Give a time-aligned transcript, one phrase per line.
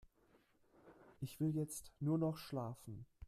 [1.19, 3.05] Ich will jetzt nur noch schlafen.